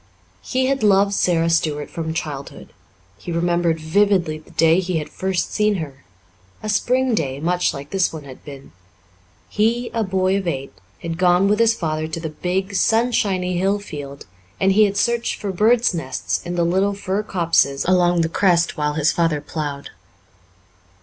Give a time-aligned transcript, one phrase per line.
[0.41, 2.73] He had loved Sara Stuart from childhood.
[3.19, 6.03] He remembered vividly the day he had first seen her
[6.63, 8.71] a spring day, much like this one had been;
[9.47, 13.77] he, a boy of eight, had gone with his father to the big, sunshiny hill
[13.77, 14.25] field
[14.59, 18.75] and he had searched for birds' nests in the little fir copses along the crest
[18.75, 19.91] while his father plowed.